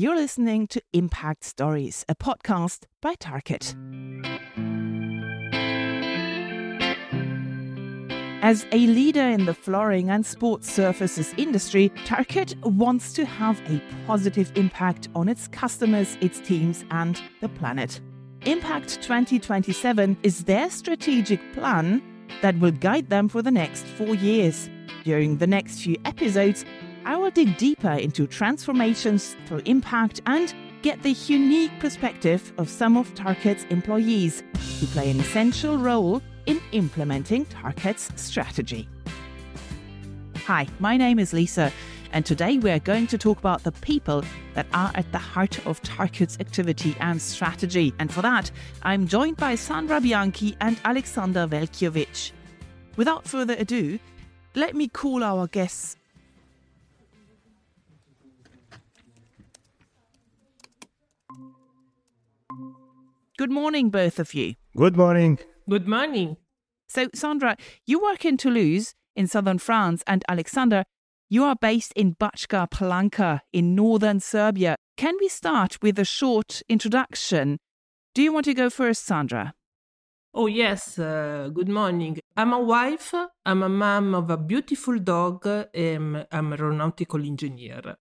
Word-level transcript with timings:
You're 0.00 0.14
listening 0.14 0.68
to 0.68 0.82
Impact 0.92 1.42
Stories, 1.42 2.04
a 2.08 2.14
podcast 2.14 2.84
by 3.02 3.16
Tarkett. 3.16 3.74
As 8.40 8.64
a 8.70 8.86
leader 8.86 9.28
in 9.28 9.46
the 9.46 9.54
flooring 9.54 10.08
and 10.08 10.24
sports 10.24 10.70
surfaces 10.70 11.34
industry, 11.36 11.90
Tarkett 12.04 12.54
wants 12.64 13.12
to 13.14 13.26
have 13.26 13.60
a 13.68 13.82
positive 14.06 14.52
impact 14.54 15.08
on 15.16 15.28
its 15.28 15.48
customers, 15.48 16.16
its 16.20 16.38
teams, 16.38 16.84
and 16.92 17.20
the 17.40 17.48
planet. 17.48 18.00
Impact 18.42 19.02
2027 19.02 20.16
is 20.22 20.44
their 20.44 20.70
strategic 20.70 21.40
plan 21.54 22.00
that 22.40 22.56
will 22.60 22.70
guide 22.70 23.10
them 23.10 23.28
for 23.28 23.42
the 23.42 23.50
next 23.50 23.84
four 23.84 24.14
years. 24.14 24.70
During 25.02 25.38
the 25.38 25.46
next 25.48 25.80
few 25.80 25.96
episodes, 26.04 26.64
I 27.08 27.16
will 27.16 27.30
dig 27.30 27.56
deeper 27.56 27.92
into 27.92 28.26
transformations 28.26 29.34
through 29.46 29.62
impact 29.64 30.20
and 30.26 30.54
get 30.82 31.02
the 31.02 31.12
unique 31.12 31.72
perspective 31.80 32.52
of 32.58 32.68
some 32.68 32.98
of 32.98 33.14
Tarkett's 33.14 33.64
employees 33.70 34.42
who 34.78 34.86
play 34.88 35.10
an 35.10 35.18
essential 35.18 35.78
role 35.78 36.20
in 36.44 36.60
implementing 36.72 37.46
Tarkett's 37.46 38.10
strategy. 38.20 38.90
Hi, 40.44 40.66
my 40.80 40.98
name 40.98 41.18
is 41.18 41.32
Lisa, 41.32 41.72
and 42.12 42.26
today 42.26 42.58
we 42.58 42.70
are 42.70 42.78
going 42.78 43.06
to 43.06 43.16
talk 43.16 43.38
about 43.38 43.62
the 43.62 43.72
people 43.72 44.22
that 44.52 44.66
are 44.74 44.92
at 44.94 45.10
the 45.10 45.16
heart 45.16 45.66
of 45.66 45.80
Tarkett's 45.80 46.36
activity 46.40 46.94
and 47.00 47.22
strategy. 47.22 47.94
And 47.98 48.12
for 48.12 48.20
that, 48.20 48.50
I'm 48.82 49.08
joined 49.08 49.38
by 49.38 49.54
Sandra 49.54 49.98
Bianchi 50.02 50.58
and 50.60 50.76
Aleksandar 50.82 51.48
Velkiewicz. 51.48 52.32
Without 52.96 53.26
further 53.26 53.56
ado, 53.58 53.98
let 54.54 54.76
me 54.76 54.88
call 54.88 55.24
our 55.24 55.46
guests 55.46 55.96
Good 63.36 63.50
morning, 63.50 63.90
both 63.90 64.18
of 64.18 64.34
you. 64.34 64.54
Good 64.76 64.96
morning. 64.96 65.38
Good 65.68 65.86
morning. 65.86 66.36
So, 66.88 67.08
Sandra, 67.14 67.56
you 67.86 68.02
work 68.02 68.24
in 68.24 68.36
Toulouse 68.36 68.94
in 69.14 69.26
southern 69.26 69.58
France, 69.58 70.02
and 70.06 70.24
Aleksandar, 70.28 70.84
you 71.28 71.44
are 71.44 71.56
based 71.56 71.92
in 71.94 72.14
Bačka 72.14 72.68
Palanka 72.70 73.40
in 73.52 73.74
northern 73.74 74.20
Serbia. 74.20 74.76
Can 74.96 75.14
we 75.20 75.28
start 75.28 75.78
with 75.82 75.98
a 75.98 76.04
short 76.04 76.62
introduction? 76.68 77.58
Do 78.14 78.22
you 78.22 78.32
want 78.32 78.46
to 78.46 78.54
go 78.54 78.70
first, 78.70 79.04
Sandra? 79.04 79.54
Oh, 80.34 80.46
yes. 80.46 80.98
Uh, 80.98 81.50
good 81.52 81.68
morning. 81.68 82.18
I'm 82.36 82.52
a 82.52 82.60
wife. 82.60 83.14
I'm 83.44 83.62
a 83.62 83.68
mom 83.68 84.14
of 84.14 84.30
a 84.30 84.36
beautiful 84.36 84.98
dog. 84.98 85.46
and 85.46 86.26
I'm 86.32 86.52
a 86.52 86.56
aeronautical 86.56 87.24
engineer. 87.24 87.96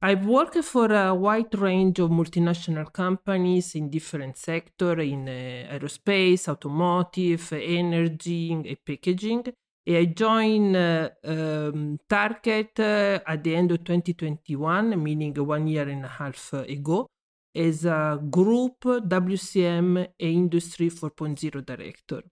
I've 0.00 0.26
worked 0.26 0.62
for 0.62 0.92
a 0.92 1.12
wide 1.12 1.58
range 1.58 1.98
of 1.98 2.10
multinational 2.10 2.92
companies 2.92 3.74
in 3.74 3.90
different 3.90 4.36
sectors 4.36 5.04
in 5.04 5.28
uh, 5.28 5.74
aerospace, 5.74 6.46
automotive, 6.46 7.52
energy, 7.52 8.52
and 8.52 8.64
packaging. 8.86 9.52
I 9.88 10.04
joined 10.04 10.76
uh, 10.76 11.08
um, 11.24 11.98
Tarkett 12.08 12.78
uh, 12.78 13.18
at 13.26 13.42
the 13.42 13.56
end 13.56 13.72
of 13.72 13.82
2021, 13.82 15.02
meaning 15.02 15.34
one 15.34 15.66
year 15.66 15.88
and 15.88 16.04
a 16.04 16.08
half 16.08 16.52
ago, 16.52 17.08
as 17.52 17.84
a 17.84 18.20
group 18.30 18.84
WCM 18.84 20.06
Industry 20.20 20.90
4.0 20.90 21.66
director. 21.66 22.22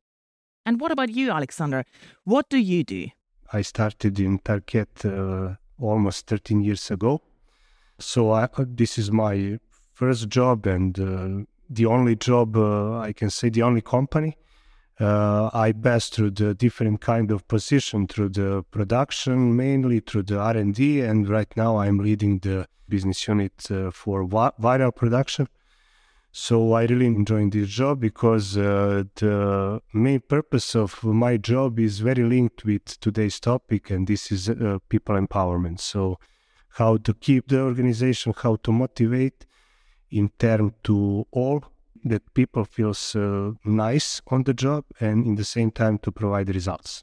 And 0.64 0.80
what 0.80 0.92
about 0.92 1.10
you, 1.10 1.30
Aleksandar? 1.30 1.84
What 2.22 2.48
do 2.48 2.58
you 2.58 2.84
do? 2.84 3.08
I 3.52 3.62
started 3.62 4.20
in 4.20 4.38
Tarkett 4.38 5.04
uh, 5.04 5.56
almost 5.80 6.28
13 6.28 6.60
years 6.60 6.92
ago 6.92 7.22
so 7.98 8.30
I, 8.30 8.44
uh, 8.44 8.64
this 8.66 8.98
is 8.98 9.10
my 9.10 9.58
first 9.92 10.28
job 10.28 10.66
and 10.66 10.98
uh, 10.98 11.44
the 11.68 11.86
only 11.86 12.16
job 12.16 12.56
uh, 12.56 12.98
I 12.98 13.12
can 13.12 13.30
say 13.30 13.48
the 13.48 13.62
only 13.62 13.80
company. 13.80 14.36
Uh, 14.98 15.50
I 15.52 15.72
passed 15.72 16.14
through 16.14 16.30
the 16.30 16.54
different 16.54 17.00
kind 17.00 17.30
of 17.30 17.46
position 17.48 18.06
through 18.06 18.30
the 18.30 18.64
production, 18.70 19.54
mainly 19.54 20.00
through 20.00 20.22
the 20.22 20.38
R 20.38 20.56
and 20.56 20.74
D, 20.74 21.02
and 21.02 21.28
right 21.28 21.54
now 21.54 21.76
I'm 21.76 21.98
leading 21.98 22.38
the 22.38 22.66
business 22.88 23.28
unit 23.28 23.70
uh, 23.70 23.90
for 23.90 24.24
vi- 24.24 24.52
vinyl 24.60 24.94
production. 24.94 25.48
So 26.32 26.72
I 26.74 26.84
really 26.84 27.06
enjoy 27.06 27.48
this 27.50 27.68
job 27.68 28.00
because 28.00 28.56
uh, 28.56 29.04
the 29.16 29.82
main 29.92 30.20
purpose 30.20 30.74
of 30.74 31.02
my 31.02 31.36
job 31.36 31.78
is 31.78 32.00
very 32.00 32.22
linked 32.22 32.64
with 32.64 32.98
today's 33.00 33.38
topic, 33.40 33.90
and 33.90 34.06
this 34.06 34.32
is 34.32 34.50
people 34.88 35.16
empowerment. 35.16 35.80
So 35.80 36.18
how 36.76 36.98
to 36.98 37.14
keep 37.14 37.48
the 37.48 37.58
organization, 37.58 38.34
how 38.36 38.56
to 38.56 38.70
motivate 38.70 39.46
in 40.10 40.30
term 40.38 40.74
to 40.84 41.26
all 41.30 41.64
that 42.04 42.34
people 42.34 42.64
feels 42.64 43.16
uh, 43.16 43.52
nice 43.64 44.20
on 44.28 44.42
the 44.44 44.52
job 44.52 44.84
and 45.00 45.24
in 45.24 45.36
the 45.36 45.44
same 45.44 45.70
time 45.70 45.96
to 45.98 46.12
provide 46.12 46.54
results. 46.54 47.02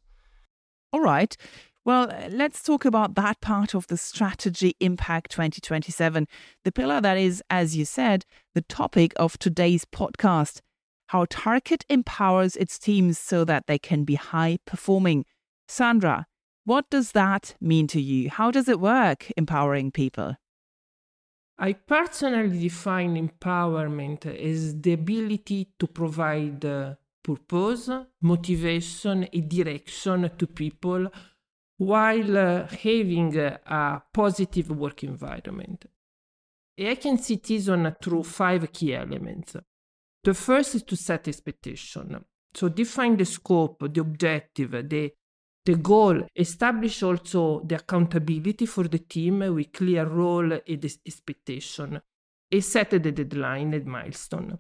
All 0.91 1.01
right. 1.01 1.35
Well, 1.84 2.07
let's 2.29 2.61
talk 2.61 2.85
about 2.85 3.16
that 3.16 3.41
part 3.41 3.73
of 3.73 3.88
the 3.88 3.97
strategy 3.97 4.75
impact 4.79 5.31
2027, 5.31 6.28
the 6.63 6.72
pillar 6.72 7.01
that 7.01 7.17
is, 7.17 7.41
as 7.50 7.75
you 7.75 7.84
said, 7.84 8.25
the 8.53 8.61
topic 8.61 9.11
of 9.17 9.40
today's 9.40 9.85
podcast. 9.85 10.61
How 11.07 11.25
Tarkett 11.25 11.84
empowers 11.90 12.55
its 12.55 12.78
teams 12.78 13.17
so 13.17 13.44
that 13.45 13.66
they 13.66 13.79
can 13.79 14.03
be 14.03 14.16
high 14.16 14.59
performing. 14.66 15.25
Sandra, 15.67 16.28
what 16.66 16.90
does 16.90 17.12
that 17.12 17.56
mean 17.59 17.88
to 17.88 18.01
you? 18.01 18.29
How 18.29 18.51
does 18.51 18.69
it 18.69 18.79
work, 18.79 19.31
empowering 19.35 19.91
people? 19.91 20.35
I 21.57 21.74
personally 21.74 22.59
define 22.59 23.16
empowerment 23.16 24.25
as 24.25 24.79
the 24.81 24.94
ability 24.94 25.69
to 25.79 25.88
provide 25.88 26.66
uh, 26.66 26.96
purpose, 27.23 27.90
motivation, 28.22 29.23
and 29.31 29.50
direction 29.50 30.31
to 30.38 30.47
people 30.47 31.12
while 31.78 32.38
uh, 32.38 32.68
having 32.68 33.38
uh, 33.38 33.57
a 33.66 34.02
positive 34.13 34.69
work 34.72 35.03
environment. 35.03 35.85
I 36.79 36.96
can 36.96 37.18
see 37.19 37.35
this 37.35 37.69
on 37.69 37.96
through 38.02 38.23
five 38.23 38.72
key 38.72 38.96
elements. 38.96 39.56
The 40.23 40.34
first 40.34 40.75
is 40.75 40.84
to 40.84 40.96
set 40.96 41.28
expectation. 41.28 42.23
So 42.53 42.69
define 42.69 43.18
the 43.18 43.25
scope, 43.25 43.94
the 43.94 44.02
objective, 44.02 44.72
the 44.72 45.12
the 45.66 45.75
goal 45.75 46.28
establish 46.35 47.03
also 47.03 47.62
the 47.66 47.75
accountability 47.75 48.66
for 48.66 48.88
the 48.88 49.00
team 49.00 49.40
with 49.40 49.72
clear 49.72 50.06
role 50.06 50.51
and 50.51 50.85
expectation 51.06 52.01
and 52.51 52.63
set 52.63 52.90
the 52.90 53.00
deadline 53.00 53.73
and 53.73 53.85
milestone. 53.85 54.59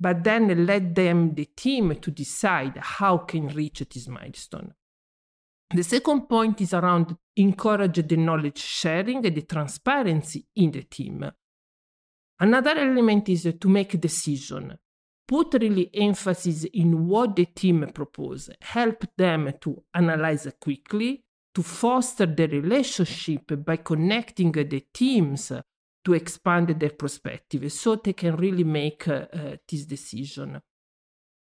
But 0.00 0.22
then 0.22 0.64
let 0.64 0.94
them 0.94 1.34
the 1.34 1.46
team 1.46 1.98
to 2.00 2.10
decide 2.12 2.76
how 2.76 3.18
can 3.18 3.48
reach 3.48 3.80
this 3.80 4.06
milestone. 4.06 4.72
The 5.74 5.82
second 5.82 6.28
point 6.28 6.60
is 6.60 6.72
around 6.72 7.16
encourage 7.36 8.06
the 8.06 8.16
knowledge 8.16 8.58
sharing 8.58 9.26
and 9.26 9.36
the 9.36 9.42
transparency 9.42 10.46
in 10.54 10.70
the 10.70 10.84
team. 10.84 11.30
Another 12.40 12.78
element 12.78 13.28
is 13.28 13.52
to 13.58 13.68
make 13.68 14.00
decision 14.00 14.78
put 15.28 15.54
really 15.60 15.90
emphasis 15.94 16.64
in 16.72 17.06
what 17.06 17.36
the 17.36 17.44
team 17.44 17.86
propose, 17.94 18.48
help 18.62 19.04
them 19.16 19.52
to 19.60 19.84
analyze 19.94 20.48
quickly, 20.58 21.22
to 21.54 21.62
foster 21.62 22.26
the 22.26 22.46
relationship 22.46 23.64
by 23.64 23.76
connecting 23.76 24.50
the 24.52 24.82
teams 24.92 25.52
to 26.04 26.14
expand 26.14 26.68
their 26.80 26.90
perspective 26.90 27.70
so 27.70 27.96
they 27.96 28.14
can 28.14 28.36
really 28.36 28.64
make 28.64 29.06
uh, 29.06 29.26
this 29.68 29.84
decision. 29.84 30.60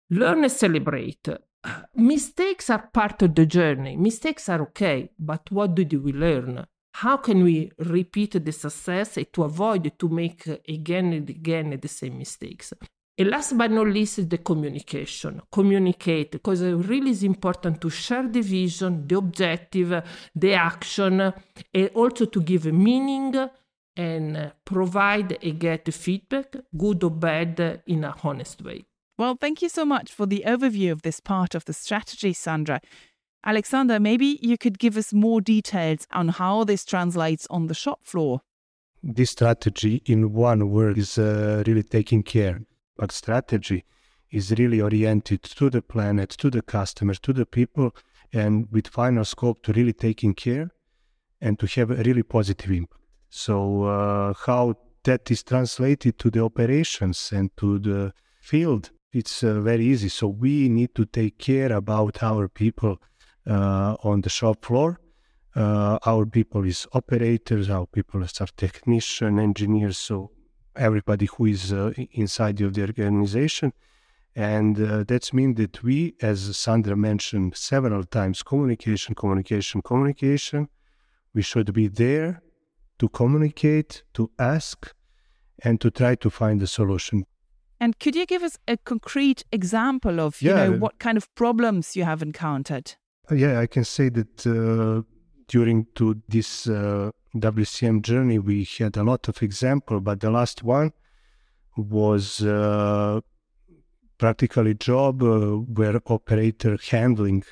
Learn 0.10 0.44
and 0.44 0.52
celebrate. 0.52 1.30
Mistakes 1.96 2.70
are 2.70 2.90
part 2.92 3.22
of 3.22 3.34
the 3.34 3.46
journey. 3.46 3.96
Mistakes 3.96 4.50
are 4.50 4.64
okay, 4.64 5.12
but 5.18 5.50
what 5.50 5.76
do 5.76 6.02
we 6.02 6.12
learn? 6.12 6.66
How 6.94 7.16
can 7.18 7.44
we 7.44 7.72
repeat 7.78 8.44
the 8.44 8.52
success 8.52 9.18
to 9.32 9.44
avoid 9.44 9.94
to 9.98 10.10
make 10.10 10.46
again 10.68 11.14
and 11.14 11.30
again 11.30 11.80
the 11.82 11.88
same 11.88 12.18
mistakes? 12.18 12.74
And 13.18 13.30
last 13.30 13.58
but 13.58 13.70
not 13.70 13.88
least 13.88 14.20
is 14.20 14.28
the 14.30 14.38
communication. 14.38 15.42
Communicate 15.52 16.32
because 16.32 16.62
it 16.62 16.74
really 16.74 17.12
is 17.12 17.24
important 17.24 17.82
to 17.82 17.90
share 17.90 18.28
the 18.28 18.42
vision, 18.42 19.06
the 19.08 19.18
objective, 19.18 20.04
the 20.34 20.54
action, 20.54 21.34
and 21.74 21.90
also 21.94 22.26
to 22.26 22.42
give 22.42 22.66
meaning 22.66 23.36
and 23.98 24.54
provide 24.64 25.38
and 25.44 25.60
get 25.60 25.94
feedback, 25.94 26.56
good 26.76 27.04
or 27.04 27.12
bad, 27.12 27.82
in 27.86 28.06
a 28.06 28.16
honest 28.24 28.64
way. 28.64 28.86
Well, 29.18 29.36
thank 29.40 29.62
you 29.62 29.70
so 29.70 29.86
much 29.86 30.12
for 30.12 30.26
the 30.26 30.44
overview 30.48 30.92
of 30.92 31.02
this 31.02 31.20
part 31.20 31.54
of 31.54 31.66
the 31.66 31.74
strategy, 31.74 32.34
Sandra. 32.34 32.82
Aleksandar, 33.46 34.02
maybe 34.02 34.40
you 34.42 34.58
could 34.58 34.80
give 34.80 34.98
us 34.98 35.14
more 35.14 35.42
details 35.42 36.08
on 36.12 36.30
how 36.30 36.64
this 36.64 36.86
translates 36.86 37.46
on 37.50 37.68
the 37.68 37.74
shop 37.74 38.00
floor. 38.04 38.42
This 39.04 39.32
strategy, 39.32 40.02
in 40.06 40.32
one 40.32 40.70
word, 40.70 40.98
is 40.98 41.18
uh, 41.18 41.64
really 41.68 41.84
taking 41.84 42.24
care 42.24 42.62
but 43.02 43.12
strategy 43.12 43.84
is 44.30 44.52
really 44.60 44.80
oriented 44.80 45.42
to 45.42 45.72
the 45.72 45.82
planet, 45.82 46.30
to 46.30 46.52
the 46.52 46.62
customers, 46.62 47.20
to 47.20 47.34
the 47.34 47.48
people, 47.48 47.96
and 48.32 48.68
with 48.72 48.88
final 48.88 49.26
scope 49.26 49.64
to 49.64 49.74
really 49.74 49.92
taking 49.92 50.36
care 50.36 50.70
and 51.42 51.58
to 51.58 51.66
have 51.66 51.90
a 51.90 52.04
really 52.04 52.22
positive 52.22 52.70
impact. 52.70 53.02
So, 53.32 53.86
uh, 53.86 54.34
how 54.46 54.76
that 55.04 55.32
is 55.32 55.42
translated 55.42 56.20
to 56.20 56.30
the 56.30 56.44
operations 56.44 57.32
and 57.34 57.50
to 57.58 57.80
the 57.80 58.14
field, 58.40 58.92
it's 59.12 59.44
uh, 59.44 59.60
very 59.62 59.86
easy. 59.86 60.10
So 60.10 60.28
we 60.28 60.70
need 60.70 60.94
to 60.94 61.06
take 61.06 61.40
care 61.40 61.72
about 61.72 62.22
our 62.22 62.48
people 62.48 63.02
uh, 63.48 63.96
on 64.04 64.22
the 64.22 64.30
shop 64.30 64.64
floor. 64.64 65.00
Uh, 65.56 65.98
our 66.06 66.28
people 66.28 66.66
is 66.66 66.86
operators, 66.94 67.68
our 67.72 67.88
people 67.88 68.24
are 68.24 68.48
technician, 68.56 69.40
engineers, 69.40 69.98
so 69.98 70.30
everybody 70.76 71.26
who 71.26 71.46
is 71.46 71.72
uh, 71.74 71.92
inside 72.12 72.62
of 72.62 72.74
the 72.74 72.82
organization. 72.82 73.74
And 74.36 74.80
uh, 74.82 75.04
that's 75.06 75.34
mean 75.34 75.56
that 75.56 75.84
we, 75.84 76.16
as 76.22 76.56
Sandra 76.56 76.96
mentioned 76.96 77.58
several 77.58 78.06
times, 78.06 78.44
communication, 78.44 79.14
communication, 79.16 79.82
communication. 79.82 80.70
We 81.34 81.42
should 81.42 81.74
be 81.74 81.88
there 81.88 82.42
to 83.00 83.10
communicate, 83.10 84.04
to 84.14 84.32
ask, 84.40 84.94
and 85.64 85.82
to 85.82 85.92
try 85.92 86.16
to 86.16 86.30
find 86.30 86.62
a 86.62 86.68
solution. 86.68 87.26
And 87.80 88.00
could 88.00 88.16
you 88.16 88.26
give 88.26 88.44
us 88.44 88.58
a 88.68 88.78
concrete 88.78 89.44
example 89.52 90.20
of, 90.20 90.42
you 90.42 90.50
Yeah. 90.52 90.66
know, 90.68 90.72
what 90.78 91.00
kind 91.00 91.18
of 91.18 91.34
problems 91.36 91.96
you 91.96 92.06
have 92.06 92.22
encountered? 92.22 92.96
Yeah, 93.32 93.60
I 93.60 93.68
can 93.68 93.84
say 93.84 94.10
that 94.10 94.46
uh, 94.46 95.02
during 95.48 95.88
to 95.96 96.22
this 96.30 96.68
uh, 96.68 97.12
WCM 97.36 98.02
journey, 98.02 98.40
we 98.40 98.68
had 98.78 98.98
a 98.98 99.04
lot 99.04 99.28
of 99.28 99.42
example, 99.42 100.00
but 100.00 100.20
the 100.20 100.30
last 100.30 100.64
one 100.64 100.92
was 101.78 102.42
uh, 102.42 103.22
practically 104.18 104.74
job 104.74 105.24
uh, 105.24 105.56
where 105.56 106.02
operator 106.08 106.78
handling 106.90 107.44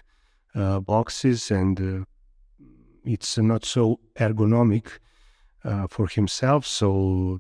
uh, 0.54 0.80
boxes 0.80 1.50
and 1.52 1.80
uh, 1.80 2.06
it's 3.06 3.38
not 3.38 3.64
so 3.64 4.00
ergonomic 4.18 5.00
uh, 5.64 5.88
for 5.88 6.08
himself. 6.08 6.66
So 6.66 7.40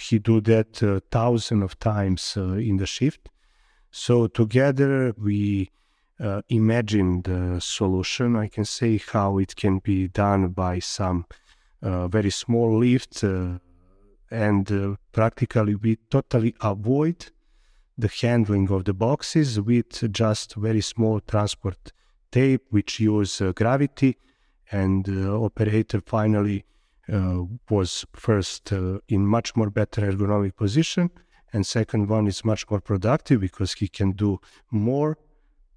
he 0.00 0.18
do 0.18 0.40
that 0.42 0.82
uh, 0.82 1.00
thousand 1.10 1.62
of 1.62 1.78
times 1.78 2.36
uh, 2.36 2.54
in 2.54 2.76
the 2.76 2.86
shift. 2.86 3.28
So 3.90 4.26
together 4.26 5.12
we 5.18 5.70
uh, 6.20 6.42
imagine 6.48 7.22
the 7.22 7.60
solution. 7.60 8.36
I 8.36 8.48
can 8.48 8.64
say 8.64 9.00
how 9.12 9.38
it 9.38 9.56
can 9.56 9.78
be 9.80 10.08
done 10.08 10.48
by 10.48 10.78
some 10.78 11.26
very 11.82 12.30
small 12.30 12.78
lift, 12.78 13.22
uh, 13.24 13.58
and 14.30 14.70
uh, 14.72 14.96
practically 15.12 15.74
we 15.74 15.96
totally 16.10 16.54
avoid 16.60 17.30
the 17.96 18.10
handling 18.20 18.70
of 18.70 18.84
the 18.84 18.94
boxes 18.94 19.60
with 19.60 20.12
just 20.12 20.54
very 20.54 20.80
small 20.80 21.20
transport 21.20 21.92
tape, 22.32 22.62
which 22.70 22.98
use 22.98 23.40
uh, 23.40 23.52
gravity, 23.52 24.16
and 24.72 25.08
operator 25.08 26.00
finally 26.04 26.64
was 27.68 28.06
first 28.14 28.72
in 29.08 29.26
much 29.26 29.54
more 29.54 29.70
better 29.70 30.00
ergonomic 30.10 30.56
position, 30.56 31.10
and 31.52 31.66
second 31.66 32.08
one 32.08 32.26
is 32.26 32.44
much 32.44 32.68
more 32.70 32.80
productive 32.80 33.40
because 33.40 33.74
he 33.74 33.88
can 33.88 34.12
do 34.12 34.40
more 34.70 35.18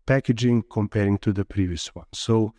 packaging 0.05 0.63
comparing 0.71 1.17
to 1.17 1.33
the 1.33 1.43
previous 1.45 1.93
one. 1.93 2.05
So 2.13 2.53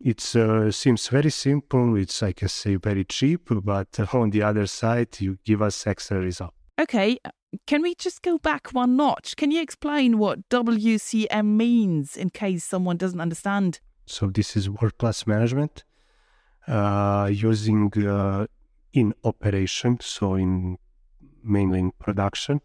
it 0.00 0.34
uh, 0.34 0.70
seems 0.70 1.08
very 1.08 1.30
simple. 1.30 1.96
It's, 1.96 2.22
I 2.22 2.32
can 2.32 2.48
say, 2.48 2.76
very 2.76 3.04
cheap, 3.04 3.48
but 3.50 4.00
on 4.14 4.30
the 4.30 4.42
other 4.42 4.66
side, 4.66 5.20
you 5.20 5.38
give 5.44 5.62
us 5.62 5.86
extra 5.86 6.18
result. 6.18 6.54
Okay, 6.80 7.18
uh, 7.24 7.30
can 7.66 7.82
we 7.82 7.94
just 7.94 8.22
go 8.22 8.38
back 8.38 8.70
one 8.72 8.96
notch? 8.96 9.36
Can 9.36 9.50
you 9.50 9.60
explain 9.60 10.18
what 10.18 10.48
WCM 10.48 11.44
means 11.44 12.16
in 12.16 12.30
case 12.30 12.64
someone 12.64 12.96
doesn't 12.96 13.20
understand? 13.20 13.80
So 14.06 14.28
this 14.28 14.56
is 14.56 14.70
work 14.70 14.96
class 14.98 15.26
management 15.26 15.84
uh, 16.66 17.28
using 17.30 17.92
uh, 18.06 18.46
in 18.92 19.14
operation, 19.24 19.98
so 20.00 20.34
in 20.34 20.78
mainly 21.42 21.78
in 21.78 21.92
production. 21.92 22.60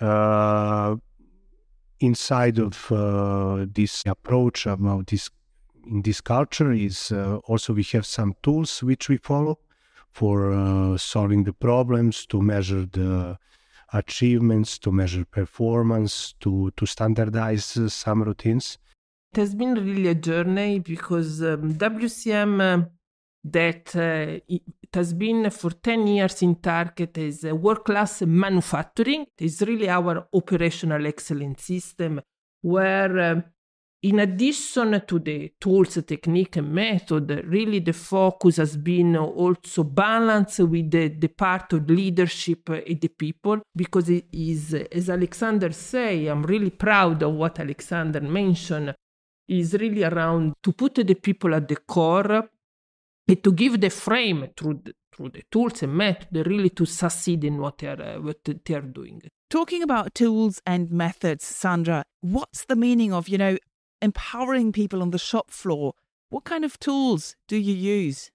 Uh, 0.00 0.96
inside 2.00 2.58
of 2.58 2.90
uh, 2.92 3.66
this 3.72 4.02
approach 4.06 4.66
about 4.66 5.08
this 5.08 5.30
in 5.90 6.02
this 6.02 6.20
culture 6.20 6.72
is 6.72 7.12
uh, 7.12 7.36
also 7.44 7.72
we 7.72 7.82
have 7.92 8.06
some 8.06 8.34
tools 8.42 8.82
which 8.82 9.08
we 9.08 9.16
follow 9.16 9.58
for 10.10 10.52
uh, 10.52 10.96
solving 10.96 11.44
the 11.44 11.52
problems 11.52 12.26
to 12.26 12.40
measure 12.42 12.86
the 12.92 13.38
achievements 13.92 14.78
to 14.78 14.92
measure 14.92 15.24
performance 15.24 16.34
to 16.40 16.70
to 16.76 16.84
standardize 16.86 17.76
uh, 17.76 17.88
some 17.88 18.22
routines 18.22 18.78
It 19.32 19.38
has 19.40 19.54
been 19.54 19.74
really 19.74 20.08
a 20.08 20.14
journey 20.14 20.78
because 20.78 21.42
um, 21.42 21.74
WCM 21.74 22.88
that 23.44 23.94
uh, 23.94 24.40
it 24.48 24.94
has 24.94 25.12
been 25.12 25.50
for 25.50 25.70
10 25.70 26.06
years 26.06 26.42
in 26.42 26.56
Tarkett 26.56 27.16
is 27.18 27.44
a 27.44 27.54
world 27.54 27.84
class 27.84 28.22
manufacturing. 28.22 29.26
It 29.38 29.44
is 29.44 29.60
really 29.62 29.88
our 29.88 30.26
operational 30.32 31.06
excellence 31.06 31.64
system 31.64 32.20
where 32.62 33.18
um, 33.18 33.44
in 34.02 34.20
addition 34.20 35.02
to 35.06 35.18
the 35.18 35.52
tools, 35.60 35.98
technique, 36.06 36.56
and 36.56 36.72
method, 36.72 37.44
really 37.46 37.80
the 37.80 37.92
focus 37.92 38.58
has 38.58 38.76
been 38.76 39.16
also 39.16 39.82
balanced 39.82 40.60
with 40.60 40.90
the, 40.90 41.08
the 41.08 41.28
part 41.28 41.72
of 41.72 41.90
leadership 41.90 42.68
and 42.68 43.00
the 43.00 43.08
people 43.08 43.60
because 43.74 44.08
it 44.08 44.26
is, 44.32 44.74
as 44.74 45.08
Aleksandar 45.08 45.74
say, 45.74 46.26
I'm 46.26 46.44
really 46.44 46.70
proud 46.70 47.22
of 47.24 47.34
what 47.34 47.56
Aleksandar 47.56 48.22
mentioned 48.22 48.94
is 49.48 49.74
really 49.74 50.04
around 50.04 50.54
to 50.62 50.72
put 50.72 50.94
the 50.94 51.14
people 51.14 51.54
at 51.54 51.66
the 51.66 51.76
core 51.76 52.48
and 53.26 53.42
to 53.42 53.52
give 53.52 53.80
the 53.80 53.90
frame 53.90 54.48
through 54.56 54.80
the, 54.84 54.92
through 55.12 55.30
the 55.30 55.42
tools 55.50 55.82
and 55.82 55.96
method 55.96 56.46
really 56.46 56.70
to 56.70 56.86
succeed 56.86 57.42
in 57.42 57.58
what 57.58 57.78
they 57.78 57.88
are, 57.88 58.00
uh, 58.00 58.20
what 58.20 58.44
they 58.44 58.74
are 58.74 58.80
doing. 58.80 59.20
Talking 59.50 59.82
about 59.82 60.14
tools 60.14 60.60
and 60.66 60.90
methods, 60.90 61.44
Sandra, 61.44 62.04
what's 62.20 62.66
the 62.66 62.76
meaning 62.76 63.12
of, 63.12 63.28
you 63.28 63.38
know, 63.38 63.56
empowering 64.00 64.72
people 64.72 65.02
on 65.02 65.10
the 65.10 65.18
shop 65.18 65.50
floor? 65.50 65.94
What 66.30 66.44
kind 66.44 66.64
of 66.64 66.78
tools 66.78 67.36
do 67.46 67.56
you 67.56 67.74
use? 67.74 68.30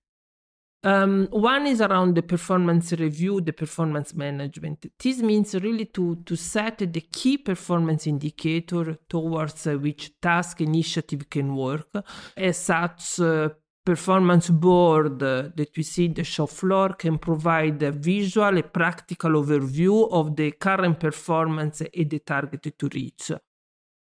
Um, 0.86 1.28
one 1.32 1.66
is 1.66 1.80
around 1.80 2.16
the 2.16 2.24
performance 2.24 2.92
review, 2.92 3.40
the 3.40 3.54
performance 3.54 4.14
management. 4.14 4.86
This 5.00 5.20
means 5.22 5.56
really 5.56 5.86
to, 5.86 6.18
to 6.26 6.36
set 6.36 6.80
the 6.80 7.02
key 7.02 7.38
performance 7.38 8.06
indicator 8.06 8.98
towards 9.08 9.66
uh, 9.66 9.76
which 9.76 10.12
task 10.20 10.60
initiative 10.60 11.30
can 11.30 11.56
work. 11.56 11.88
As 12.36 12.58
such, 12.58 13.22
uh, 13.22 13.50
performance 13.86 14.50
board 14.50 15.22
uh, 15.22 15.50
that 15.56 15.72
we 15.76 15.84
see 15.84 16.06
in 16.06 16.14
the 16.14 16.24
shop 16.24 16.50
floor 16.50 16.90
can 16.90 17.18
provide 17.18 17.82
a 17.84 17.92
visual, 17.92 18.58
a 18.58 18.64
practical 18.64 19.32
overview 19.32 20.12
of 20.12 20.36
the 20.36 20.52
current 20.52 21.00
performance 21.00 21.82
and 21.82 22.10
the 22.10 22.20
target 22.20 22.78
to 22.78 22.90
reach. 22.94 23.32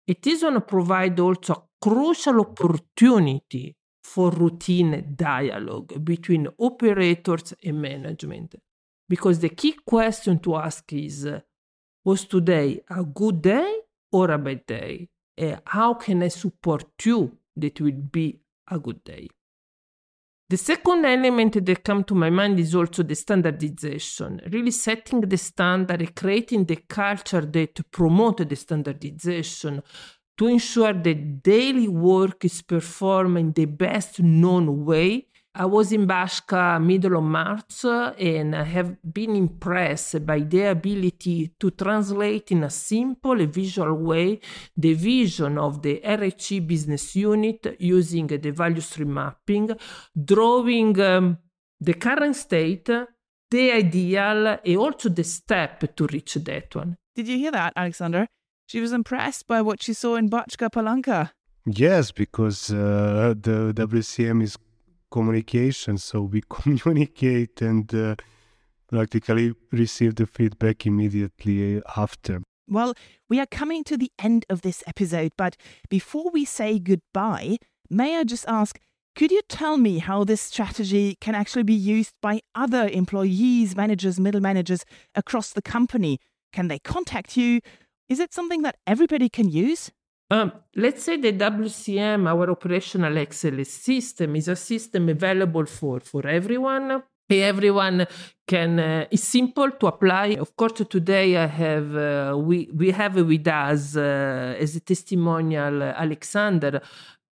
It 0.07 0.25
is 0.25 0.41
going 0.41 0.53
to 0.53 0.61
provide 0.61 1.19
also 1.19 1.53
a 1.53 1.63
crucial 1.81 2.39
opportunity 2.39 3.75
for 4.03 4.31
routine 4.31 5.13
dialogue 5.15 6.03
between 6.03 6.47
operators 6.57 7.53
and 7.63 7.81
management. 7.81 8.55
Because 9.09 9.39
the 9.39 9.49
key 9.49 9.75
question 9.85 10.39
to 10.39 10.55
ask 10.55 10.91
is 10.93 11.29
Was 12.05 12.25
today 12.25 12.81
a 12.89 13.03
good 13.03 13.41
day 13.41 13.81
or 14.11 14.31
a 14.31 14.37
bad 14.37 14.65
day? 14.65 15.09
And 15.37 15.61
how 15.65 15.93
can 15.95 16.23
I 16.23 16.29
support 16.29 16.85
you 17.03 17.37
that 17.57 17.65
it 17.67 17.81
will 17.81 17.91
be 17.91 18.39
a 18.71 18.79
good 18.79 19.03
day? 19.03 19.27
The 20.49 20.55
second 20.55 21.03
element 21.03 21.65
that 21.65 21.83
comes 21.83 22.05
to 22.05 22.15
my 22.15 22.29
mind 22.29 22.57
is 22.57 22.73
also 22.73 23.03
the 23.03 23.15
standardization, 23.15 24.39
really 24.49 24.71
setting 24.71 25.19
the 25.19 25.37
standard 25.37 26.01
and 26.01 26.15
creating 26.15 26.63
the 26.63 26.77
culture 26.77 27.41
that 27.41 27.91
promote 27.91 28.47
the 28.47 28.55
standardization 28.55 29.83
to 30.37 30.47
ensure 30.47 30.93
that 30.93 31.43
daily 31.43 31.89
work 31.89 32.45
is 32.45 32.61
performed 32.61 33.37
in 33.37 33.51
the 33.51 33.65
best 33.65 34.21
known 34.21 34.85
way. 34.85 35.27
I 35.59 35.65
was 35.65 35.91
in 35.91 36.05
Bačka 36.05 36.79
middle 36.79 37.17
of 37.17 37.23
March 37.23 37.83
and 37.83 38.55
I 38.55 38.63
have 38.63 38.95
been 39.11 39.35
impressed 39.35 40.23
by 40.23 40.41
their 40.41 40.69
ability 40.69 41.55
to 41.59 41.71
translate 41.71 42.51
in 42.51 42.63
a 42.63 42.69
simple 42.69 43.41
and 43.41 43.51
visual 43.51 43.95
way 43.95 44.39
the 44.77 44.93
vision 44.93 45.57
of 45.57 45.81
the 45.81 45.99
RHE 46.05 46.67
business 46.67 47.15
unit 47.15 47.75
using 47.79 48.27
the 48.27 48.51
value 48.51 48.81
stream 48.81 49.15
mapping, 49.15 49.71
drawing 50.13 51.01
um, 51.01 51.39
the 51.81 51.95
current 51.95 52.35
state, 52.35 52.91
the 53.49 53.71
ideal, 53.71 54.59
and 54.63 54.77
also 54.77 55.09
the 55.09 55.23
step 55.23 55.95
to 55.95 56.05
reach 56.05 56.35
that 56.35 56.75
one. 56.75 56.97
Did 57.15 57.27
you 57.27 57.37
hear 57.39 57.51
that, 57.51 57.73
Aleksandar? 57.75 58.27
She 58.67 58.79
was 58.79 58.91
impressed 58.91 59.47
by 59.47 59.63
what 59.63 59.81
she 59.81 59.93
saw 59.93 60.17
in 60.17 60.29
Bačka 60.29 60.69
Palanka. 60.69 61.31
Yes, 61.65 62.11
because 62.11 62.71
uh, 62.71 63.33
the 63.41 63.73
WCM 63.75 64.43
is 64.43 64.55
communication, 65.17 65.97
so 65.97 66.21
we 66.21 66.43
communicate 66.49 67.59
and 67.59 67.91
uh, 67.95 68.15
practically 68.87 69.53
receive 69.71 70.13
the 70.15 70.27
feedback 70.27 70.85
immediately 70.85 71.81
after. 71.95 72.43
Well, 72.69 72.93
we 73.27 73.39
are 73.39 73.47
coming 73.47 73.83
to 73.85 73.97
the 73.97 74.11
end 74.19 74.45
of 74.47 74.61
this 74.61 74.83
episode, 74.85 75.31
but 75.35 75.55
before 75.89 76.29
we 76.31 76.45
say 76.45 76.77
goodbye, 76.77 77.57
may 77.89 78.17
I 78.17 78.23
just 78.25 78.45
ask 78.47 78.79
Could 79.15 79.31
you 79.31 79.41
tell 79.49 79.77
me 79.77 79.97
how 79.97 80.23
this 80.23 80.41
strategy 80.41 81.17
can 81.19 81.33
actually 81.33 81.63
be 81.63 81.81
used 81.97 82.13
by 82.21 82.41
other 82.53 82.87
employees, 82.87 83.75
managers, 83.75 84.19
middle 84.19 84.41
managers 84.41 84.85
across 85.15 85.51
the 85.53 85.63
company? 85.63 86.19
Can 86.53 86.67
they 86.67 86.77
contact 86.77 87.35
you? 87.35 87.61
Is 88.07 88.19
it 88.19 88.33
something 88.33 88.61
that 88.61 88.77
everybody 88.85 89.29
can 89.29 89.49
use? 89.49 89.91
Um, 90.29 90.51
let's 90.75 91.03
say 91.03 91.15
the 91.17 91.31
WCM, 91.31 92.27
our 92.27 92.49
operational 92.49 93.17
excellence 93.17 93.69
system, 93.69 94.35
is 94.35 94.49
a 94.49 94.57
system 94.57 95.07
available 95.07 95.65
for, 95.65 96.01
for 96.01 96.27
everyone. 96.27 97.01
Everyone 97.29 98.05
can. 98.45 98.79
Uh, 98.79 99.05
it's 99.11 99.23
simple 99.23 99.71
to 99.71 99.87
apply. 99.87 100.37
Of 100.39 100.55
course, 100.55 100.81
today 100.89 101.35
I 101.35 101.45
have 101.45 101.95
uh, 101.95 102.37
we 102.37 102.69
we 102.73 102.91
have 102.91 103.15
with 103.15 103.47
us 103.47 103.97
uh, 103.97 104.55
as 104.57 104.77
a 104.77 104.79
testimonial 104.79 105.93
Aleksandar, 105.93 106.81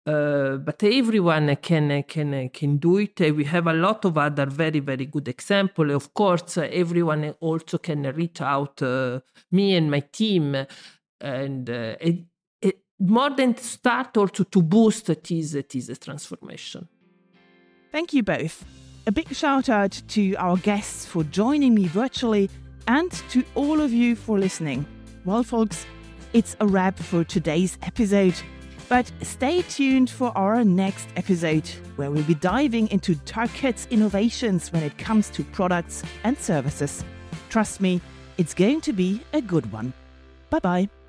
uh, 0.06 0.56
but 0.58 0.82
everyone 0.84 1.56
can 1.56 2.04
can 2.04 2.50
can 2.50 2.76
do 2.76 2.98
it. 2.98 3.18
We 3.34 3.44
have 3.44 3.66
a 3.66 3.72
lot 3.72 4.04
of 4.04 4.16
other 4.16 4.46
very 4.46 4.78
very 4.78 5.06
good 5.06 5.26
example. 5.26 5.90
Of 5.90 6.14
course, 6.14 6.58
everyone 6.58 7.34
also 7.40 7.78
can 7.78 8.02
reach 8.14 8.40
out 8.40 8.80
uh, 8.82 9.20
me 9.50 9.74
and 9.74 9.90
my 9.90 10.00
team, 10.00 10.54
and 11.20 11.68
uh, 11.68 11.96
more 13.00 13.30
than 13.30 13.56
start 13.56 14.16
also 14.16 14.44
to 14.44 14.62
boost 14.62 15.06
this 15.06 15.86
this 15.86 15.98
transformation. 15.98 16.86
Thank 17.90 18.12
you 18.12 18.22
both. 18.22 18.64
A 19.06 19.12
big 19.12 19.34
shout 19.34 19.68
out 19.68 20.00
to 20.08 20.34
our 20.36 20.56
guests 20.58 21.06
for 21.06 21.24
joining 21.24 21.74
me 21.74 21.86
virtually 21.86 22.50
and 22.86 23.10
to 23.30 23.42
all 23.54 23.80
of 23.80 23.92
you 23.92 24.14
for 24.14 24.38
listening. 24.38 24.86
Well, 25.24 25.42
folks, 25.42 25.86
it's 26.32 26.56
a 26.60 26.66
wrap 26.66 26.98
for 26.98 27.24
today's 27.24 27.78
episode. 27.82 28.34
But 28.88 29.10
stay 29.22 29.62
tuned 29.62 30.10
for 30.10 30.36
our 30.36 30.64
next 30.64 31.08
episode, 31.14 31.68
where 31.94 32.10
we'll 32.10 32.24
be 32.24 32.34
diving 32.34 32.90
into 32.90 33.14
Tarkett's 33.14 33.86
innovations 33.90 34.72
when 34.72 34.82
it 34.82 34.98
comes 34.98 35.30
to 35.30 35.44
products 35.44 36.02
and 36.24 36.36
services. 36.36 37.04
Trust 37.50 37.80
me, 37.80 38.00
it's 38.36 38.52
going 38.52 38.80
to 38.82 38.92
be 38.92 39.22
a 39.32 39.40
good 39.40 39.70
one. 39.70 39.92
Bye 40.50 40.58
bye. 40.58 40.99